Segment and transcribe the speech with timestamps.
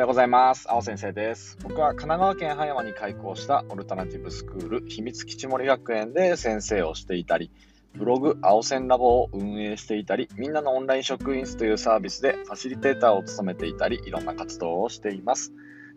[0.00, 0.64] ようございます。
[0.70, 1.58] 青先生です。
[1.62, 7.50] 僕は神奈川県葉山に開校したオルタナティブスクール秘密基地森学園で先生をしていたり、
[7.94, 15.52] ブログ青線ラボを運営していたり、みんなのオンライン職員室というサービスでファシリテーターを務めていたり、いろんな活動をしています。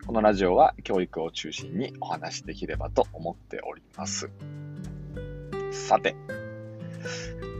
[0.06, 4.28] このラジオは教育を中心にお話しできればと思っております。
[5.70, 6.14] さて、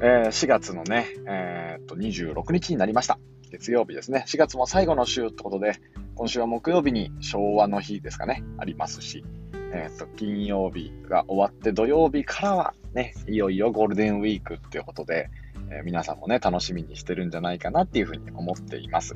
[0.02, 3.18] えー4月のね、えーっと26日になりました。
[3.50, 4.24] 月曜日ですね。
[4.26, 5.80] 4月も最後の週ってことで、
[6.16, 9.24] 今週は木曜日に昭和の日ですかね、ありますし、
[9.72, 15.28] えっ、と、金曜日が終わって土曜日からはね、いよいよゴールデンウィークっていうことで、
[15.70, 19.14] えー皆さんもね、楽しみにしてるんじゃないかなっていうふうに思っています。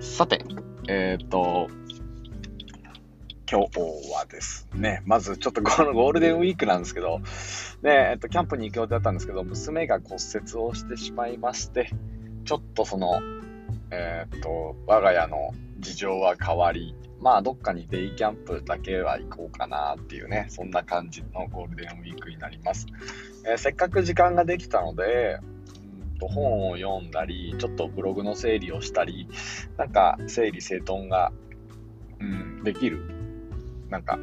[0.00, 0.44] さて、
[0.88, 1.68] えっ、と、
[3.48, 3.80] 今日
[4.12, 7.20] はですね、まずちょっとこのゴールデンウィークなんですけど、
[7.82, 11.90] ね、えっ、と、キャンプに行く予定だったんですけど、娘が骨折をしてしまいまして、
[12.44, 13.20] ちょっとその、
[13.90, 22.86] えーっと、我が家の事情は変わり、まあ、どっかにデイキャンプだけは行こうかなっていうね、そんな感じのゴールデンウィークになります。
[23.46, 25.38] えーせっかく時間ができたので、
[26.20, 29.28] と本を読んだり、ちょっとブログの整理をしたり、
[29.76, 31.32] なんか整理整頓が、
[32.20, 33.02] うん、できる、
[33.88, 34.18] なんか、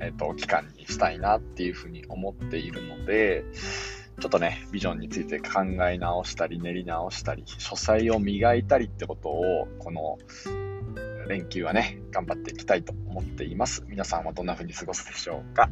[0.00, 3.44] えーっと、期間にしたいなっていうふうに思っているので、
[4.20, 10.18] ちょっとね、ビジョンについて考え直したり、練り直したり、書斎を磨いたりってことを、この
[11.26, 13.82] 連休はね、頑張っていきたいと思っています。
[13.88, 15.70] 皆さんはどんな風に過ごすでしょうか。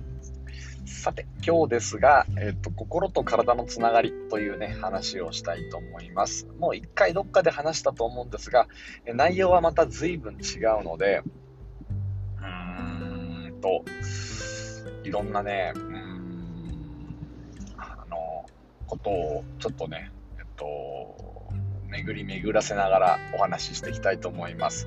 [0.87, 6.49] さて、今日ですが、えっと、心と体のつながりというね、話をしたいと思います。
[6.59, 8.67] もう一回どっかで話したと思うんですが、
[9.05, 11.23] 内容はまた随分違うので、
[12.39, 13.85] うーんと、
[15.05, 15.73] いろんなね、
[18.89, 21.49] ことをちょっとね、えっと、
[21.89, 24.87] 巡り巡らせながらお話ししていきたいと思います。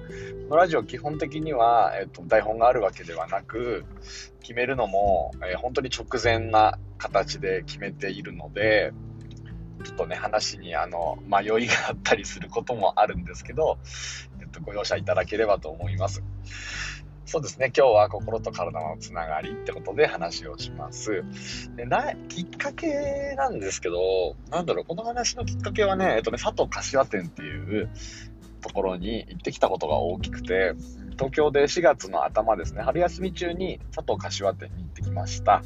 [0.50, 3.86] このラジオ基本的には、えっと、台本があるわけではなく、
[4.42, 8.92] 決めるのも、えー本当に直前な形で決めているので、
[9.84, 13.78] ちょっとね、話にあの迷いがあったりすることもあるんですけど、
[14.42, 16.24] えっと、ご容赦いただければと思います。
[17.26, 21.24] そうですね、今日は心と体のつながりってことで話をします。
[21.78, 27.90] でなきっかけなんですけど、なんだろう、この話のきっかけはね、えっとね、佐藤柏店っていう
[28.60, 30.74] ところに行ってきたことが大きくて、
[31.12, 35.62] 東京で4月の頭ですね、春休み中に佐藤柏店に行ってきました。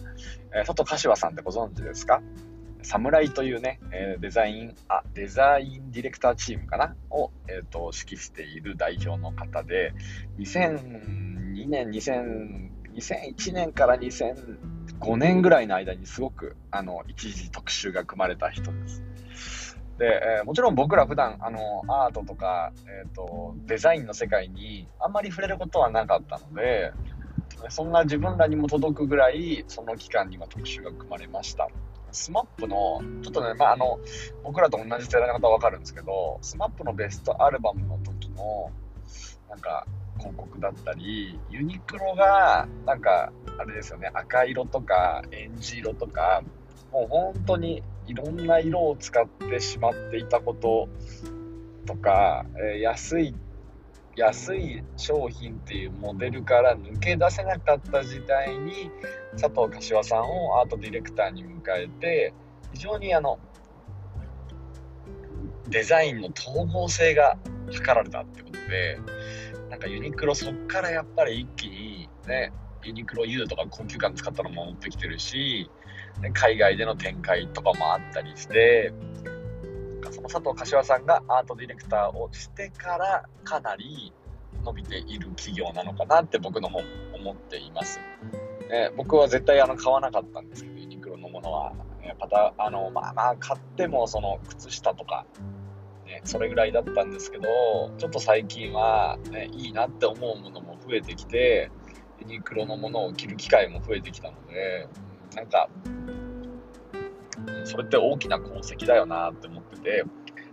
[0.54, 2.22] えー佐藤柏さんってご存知ですか？
[2.84, 6.96] 侍というね、えーデザイン、あ、デザインディレクターチームかな？
[7.10, 9.94] を、えっ、と、指揮している代表の方で、
[11.56, 19.78] 2年、2000、2001年から2005年ぐらいの間にすごく、あの、一時特集が組まれた人です。
[19.98, 22.74] で、えーもちろん僕ら普段、あの、アートとか、
[23.04, 26.92] えっ、と、デザインの世界にあんまり触れることはなかったので、
[27.70, 31.70] そんな自分らにも届くぐらい、その期間には特集が組まれました。
[32.12, 34.00] スマップの、ちょっとね、まあ、あの、
[34.44, 38.72] 僕らと同じ世代の方はわかるんですけど、スマップのベストアルバムの時の、
[39.50, 39.86] なんか、
[40.18, 46.44] 広告だったり、ユニクロが、なんか、あれですよね、赤色とか、エンジ色とか、
[46.92, 50.88] もう本当にいろんな色を使ってしまっていたこと
[51.86, 53.36] とか、えー安い、
[54.16, 58.92] 安い商品っていうモデルから抜け出せなかった時代に、
[59.34, 62.34] 佐藤柏さんをアートディレクターに迎えて、
[62.74, 63.40] 非常にあの、
[65.68, 67.38] デザインの統合性が
[67.72, 69.00] 図られたってことで、
[69.70, 72.52] なんかユニクロそっからやっぱり一気にね、
[72.84, 75.70] ユニクロ U とか高級感使ったのも持ってきてるし、
[76.34, 78.94] 海外での展開とかもあったりして、
[80.12, 84.14] その佐藤柏さんがアートディレクターをしてからかなり
[84.64, 88.00] 伸びている企業なのかなって僕の方も思っています。
[88.70, 91.74] ね、僕は絶対あの買わなかったんですけど、ユニクロのものは。
[92.02, 95.26] ねパタあの、まあまあ買ってもその靴下とか、
[96.24, 101.72] それぐらいだったんですけど、ちょっと最近は、ね、いいなって思うものも増えてきて、
[102.20, 104.88] ユニクロのものを着る機会も増えてきたので、
[105.36, 105.70] なんか、
[107.66, 110.04] それって大きな功績だよなって思ってて、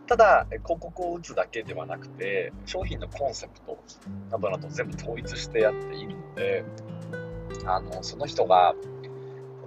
[0.06, 3.78] ただ、広告を打つだけではなくて、商品のコンセプト
[4.30, 6.64] などなど全部統一してやっているので、
[7.64, 8.74] あの、その人が、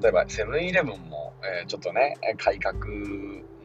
[0.02, 2.76] 例えばセブンイレブンも、えーちょっとね、改革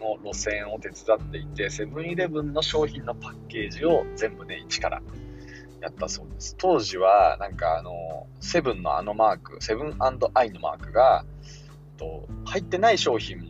[0.00, 5.02] の路線を手伝っていて、セブンイレブンの商品のパッケージを全部ね、一から
[5.80, 6.56] やったそうです。
[6.58, 11.24] 当時は、なんかあの、セブンのあのマーク、セブンアイのマークが、
[11.96, 13.48] と入ってない商品も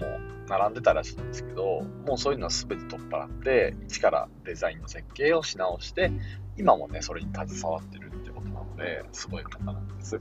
[0.49, 6.11] 並んでたらしいんですけど、もうそういうのは全て取っ払って、一からデザインの設計をし直して、
[6.57, 10.19] 今もね、それに携わってるってことなので、すごい方なんです。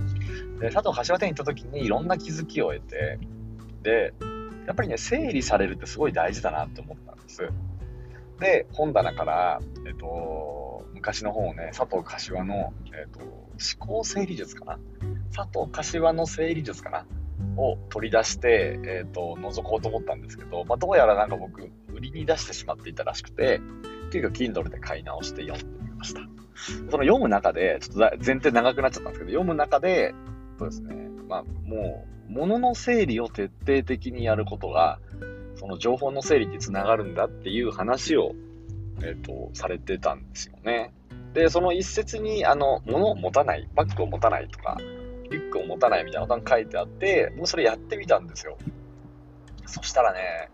[0.60, 3.20] で、佐藤柏店に行った時にいろんな気づきを得て、
[3.82, 4.14] で、
[4.70, 7.42] やっぱりね、整理されるってすごい大事だなって思ったんです。
[8.40, 13.50] で、本棚から、えっと、昔の本をね、佐藤柏の、えっと、思
[13.80, 14.80] 考整理術かな？
[15.36, 17.08] 佐藤柏の整理術かな？
[17.58, 23.60] を取り出して、えっ、と、覗こうと思ったんですけど、まあ、どうやらなんか僕、売りに出してしまっていたらしくて、
[24.12, 26.22] 結構 Kindle で買い直して読んでみました。
[26.92, 30.14] その読む中で、ちょっと前提長くなっちゃったんですけど、読む中で、
[30.60, 35.00] そうですね、まあ、もう、物の整理を徹底的にやることが、
[35.56, 38.34] その情報の整理につながるんだっていう話を、
[39.02, 40.92] えっ、ー、と、されてたんですよね。
[41.34, 44.78] で、その一節に、あの、物を持たない、バッグを持たないとか、
[45.30, 48.58] リュックを持たないみたいなことが書いてあって、もうそれやってみたんですよ。
[49.68, 50.50] そしたらね、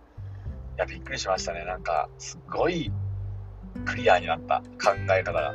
[0.76, 1.64] いや、びっくりしましたね。
[1.64, 2.92] なんか、すごい
[3.86, 5.54] クリアになった考え方が。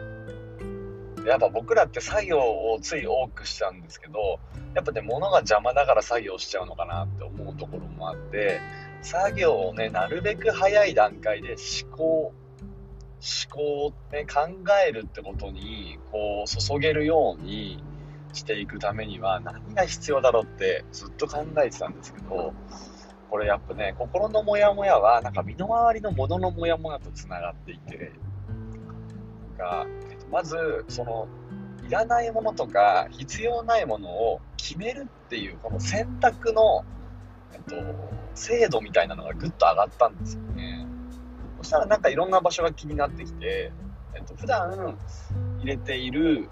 [1.26, 4.40] やっぱ僕らって作業をつい多くしちゃうんですけど、
[4.74, 8.60] やっぱね、物が邪魔だから作業しちゃうのかなって思うところもあって、
[9.02, 12.34] 作業をね、なるべく早い段階で思考、思
[13.50, 14.48] 考をね、考
[14.86, 17.82] えるってことに、こう、注げるように
[18.32, 22.54] していくためには何が必要だろうってずっと考えてたんですけど、
[23.30, 28.12] これやっぱね、心のモヤモヤは、なんか身の回りのもののモヤモヤと繋がっていて、
[29.58, 29.86] が、
[30.30, 31.28] まず、その、
[31.86, 36.84] いらないものとか必要ないものを決めるっていう、この選択の、
[37.52, 37.74] えっと、
[38.34, 40.86] 精度みたいなのがぐっと上がったんですよね。
[41.58, 43.72] そしたらなんかいろんな場所が気になってきて、
[44.14, 44.96] えっと、普段
[45.58, 46.48] 入れている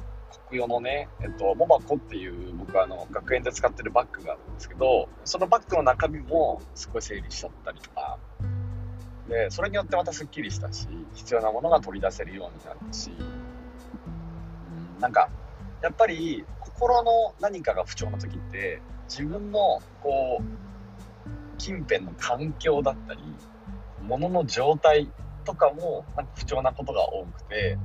[0.51, 8.19] 用のね、えっと、モバコっていう僕はあの学園で使ってるバッグがあるんですけど、そのバッグの中身もすごい整理しちゃったりとか、
[9.29, 13.11] で、それによってまたスッキリしたし、必要なものが取り出せるようになったし、
[14.99, 15.29] なんか、
[15.83, 23.37] やっぱり心の何かが不調な時って、自分のこう、近辺の環境だったり、
[24.01, 25.13] 物の状態
[25.45, 27.79] とかもなんか不調なことが多くて、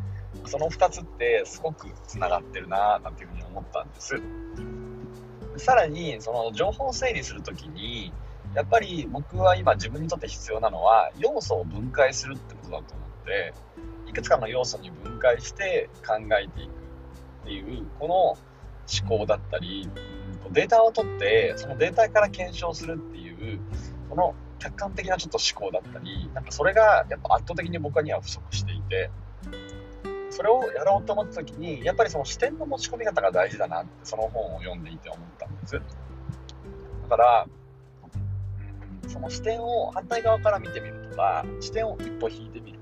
[0.45, 4.15] その2つってすごくつながってるななんていうふうに思ったんです。
[5.57, 8.11] さらにその情報整理する時に
[8.55, 13.53] やっぱり僕は今自分にとって必要なのは要素を分解するってことだと思って
[14.07, 16.82] いくつかの要素に分解して考えていく。
[17.43, 18.37] っていうこの思
[19.19, 19.89] 考だったり
[20.51, 23.59] データを取ってそのデータから検証するっていう
[24.09, 29.09] この客観的なちょっと思考だったりなんかそれがやっぱ圧倒的に僕には不足していて
[30.29, 35.73] それをやろうと思った時にやっぱりその視点の持ち込み方が大事だなってその本を読んでいて思ったんです。
[35.75, 35.81] だ
[37.09, 37.47] から、
[39.07, 42.79] その視点を反対側から見てみるとか視点を一歩引いてみる。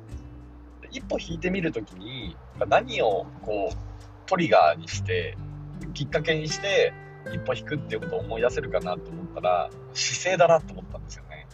[0.91, 2.37] 一歩引いてみる時に
[2.69, 3.90] 何をこう
[4.31, 5.35] トリガーにして
[5.93, 6.93] きっかけにして
[7.33, 11.47] 一歩引くっていうことを思い出せるかなと思ったら姿勢だなと思ったんですよね。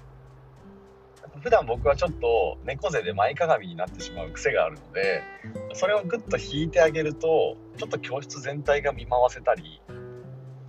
[1.42, 5.24] 普段僕はちょっと猫背で前かがみになってしまう癖があるので
[5.74, 9.82] それをぐっと引いてあげるとちょっと教室全体が見回せたり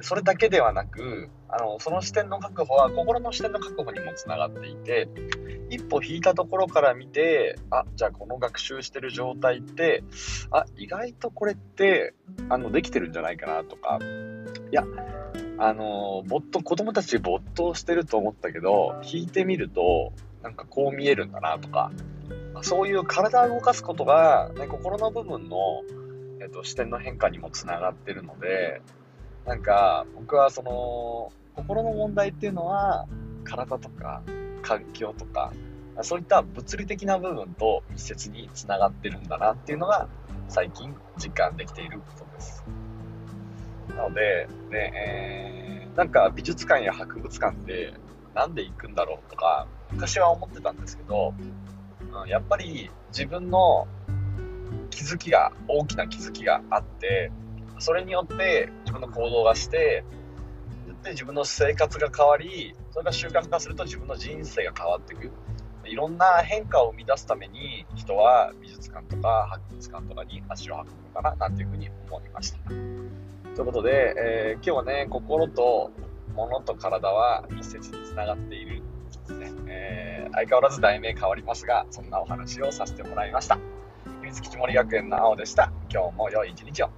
[0.01, 5.09] それだけではなくあのその視点の確保は心の視点の確保にもつながっていて
[5.71, 10.05] 一歩引いたところから見てあじゃあこの学習してる状態って
[10.51, 12.15] あ意外とこれって
[12.49, 13.99] あのできてるんじゃないかなとか
[14.71, 14.85] いや
[15.59, 20.13] あのぼっと子供たち没頭してると思ったけど引いてみると
[20.43, 21.91] なんかこう見えるんだなとか、
[22.63, 25.83] そういう体を動かすことが、ね、心の部分の、
[26.41, 28.81] えっと、視点の変化にもつながってるので、
[29.49, 33.07] なんか僕はその心の問題っていうのは
[33.45, 34.23] 体とか
[34.61, 35.55] 環境とか
[36.03, 40.07] そういった物理的な部分と密接につながってるんだなっていうのが
[40.49, 42.63] 最近実感できていることです。
[43.97, 47.95] なので、ねえー、なんか美術館や博物館って
[48.35, 51.33] なんで行くんだろうとか昔は思ってたんですけど、
[52.13, 53.89] うん、やっぱり自分の
[54.91, 57.33] 気づきが大きな気づきがあって
[57.79, 60.05] それによって自分の行動がして
[61.03, 65.31] で自分の生活が変わりそれが習慣化すると自分の人生が変わっていく
[65.85, 75.91] いろんな変化を生み出すために人は美術館とか博物館とかに足を運ぶのかななんていうふうに思いましたということで、えー、今日はね心と
[76.35, 78.83] 物と体は密接につながっている
[79.35, 83.59] ね、えー、相変わらず題名変わりますが、そんなお話をさせてもらいました。
[84.23, 85.73] 秘密基地森学園の青でした。
[85.93, 86.91] 今日も良い一日を。